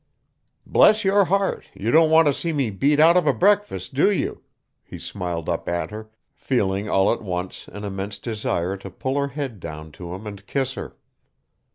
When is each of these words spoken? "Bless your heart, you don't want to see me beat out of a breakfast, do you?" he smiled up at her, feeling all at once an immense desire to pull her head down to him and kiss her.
"Bless 0.65 1.03
your 1.03 1.25
heart, 1.25 1.65
you 1.75 1.91
don't 1.91 2.09
want 2.09 2.25
to 2.25 2.33
see 2.33 2.51
me 2.51 2.71
beat 2.71 2.99
out 2.99 3.15
of 3.15 3.27
a 3.27 3.33
breakfast, 3.33 3.93
do 3.93 4.09
you?" 4.11 4.41
he 4.83 4.97
smiled 4.97 5.47
up 5.47 5.69
at 5.69 5.91
her, 5.91 6.09
feeling 6.33 6.89
all 6.89 7.13
at 7.13 7.21
once 7.21 7.67
an 7.71 7.83
immense 7.83 8.17
desire 8.17 8.75
to 8.77 8.89
pull 8.89 9.15
her 9.19 9.27
head 9.27 9.59
down 9.59 9.91
to 9.91 10.15
him 10.15 10.25
and 10.25 10.47
kiss 10.47 10.73
her. 10.73 10.97